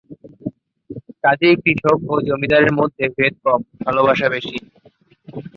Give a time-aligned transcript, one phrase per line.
[1.23, 4.57] কাজেই কৃষক ও জমিদারের মধ্যে ভেদ কম, ভালোবাসা বেশি।